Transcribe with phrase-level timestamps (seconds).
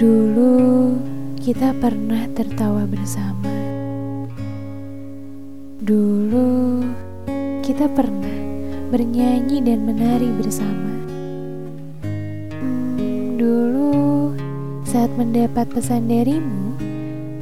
[0.00, 0.96] Dulu
[1.44, 3.52] kita pernah tertawa bersama.
[5.76, 6.80] Dulu
[7.60, 8.32] kita pernah
[8.88, 11.04] bernyanyi dan menari bersama.
[12.00, 14.32] Hmm, dulu
[14.88, 16.80] saat mendapat pesan darimu,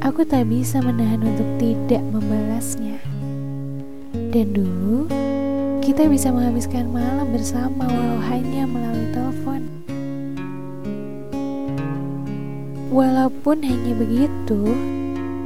[0.03, 2.99] aku tak bisa menahan untuk tidak membalasnya.
[4.35, 5.07] Dan dulu
[5.79, 9.63] kita bisa menghabiskan malam bersama walau hanya melalui telepon.
[12.89, 14.65] Walaupun hanya begitu,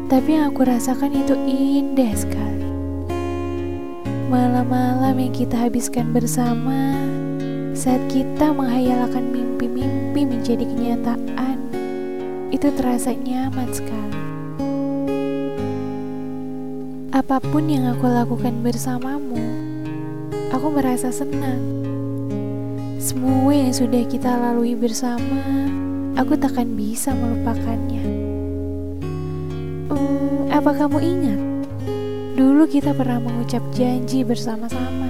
[0.06, 2.70] tapi yang aku rasakan itu indah sekali.
[4.30, 6.94] Malam-malam yang kita habiskan bersama
[7.74, 11.58] saat kita menghayalkan mimpi-mimpi menjadi kenyataan,
[12.54, 14.20] itu terasa nyaman sekali.
[17.10, 19.42] Apa pun yang aku lakukan bersamamu,
[20.54, 21.58] aku merasa senang.
[23.02, 25.42] Semua yang sudah kita lalui bersama,
[26.16, 28.04] aku takkan bisa melupakannya.
[29.88, 31.40] Hmm, apa kamu ingat?
[32.32, 35.08] Dulu kita pernah mengucap janji bersama-sama.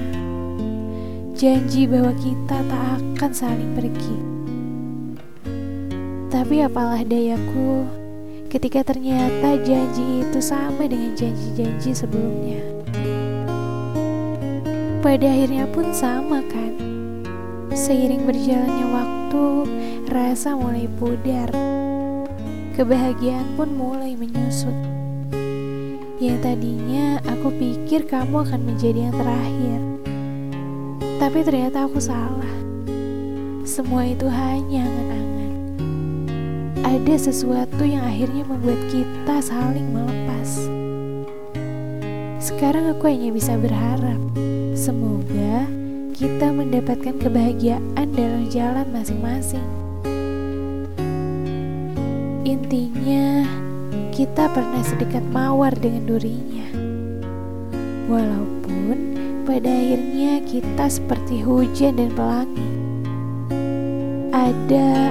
[1.39, 4.19] Janji bahwa kita tak akan saling pergi.
[6.31, 7.87] Tapi apalah dayaku
[8.51, 12.63] ketika ternyata janji itu sama dengan janji-janji sebelumnya.
[15.03, 16.92] Pada akhirnya pun sama kan?
[17.73, 19.45] Seiring berjalannya waktu,
[20.13, 21.49] rasa mulai pudar.
[22.77, 24.77] Kebahagiaan pun mulai menyusut.
[26.21, 29.81] Yang tadinya aku pikir kamu akan menjadi yang terakhir.
[31.17, 32.55] Tapi ternyata aku salah.
[33.65, 35.53] Semua itu hanya angan-angan.
[36.85, 40.69] Ada sesuatu yang akhirnya membuat kita saling melepas.
[42.37, 44.21] Sekarang aku hanya bisa berharap
[44.77, 45.82] semoga
[46.23, 49.67] kita mendapatkan kebahagiaan dalam jalan masing-masing.
[52.47, 53.43] Intinya,
[54.15, 56.71] kita pernah sedekat mawar dengan durinya.
[58.07, 62.71] Walaupun pada akhirnya kita seperti hujan dan pelangi.
[64.31, 65.11] Ada,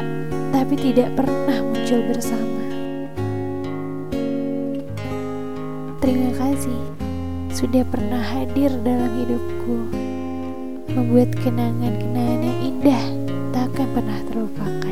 [0.56, 2.64] tapi tidak pernah muncul bersama.
[6.00, 6.80] Terima kasih
[7.52, 10.11] sudah pernah hadir dalam hidupku
[10.92, 13.04] membuat kenangan-kenangan yang indah
[13.56, 14.91] takkan pernah terlupakan.